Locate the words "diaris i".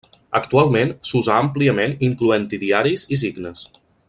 2.67-3.23